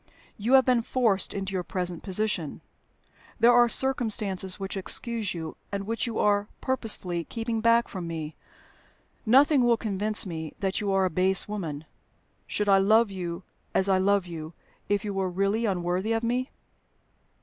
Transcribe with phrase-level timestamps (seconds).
[0.35, 2.61] "You have been forced into your present position:
[3.39, 8.33] there are circumstances which excuse you, and which you are purposely keeping back from me.
[9.27, 11.85] Nothing will convince me that you are a base woman.
[12.47, 13.43] Should I love you
[13.75, 14.53] as I love you,
[14.89, 16.49] if you were really unworthy of me?"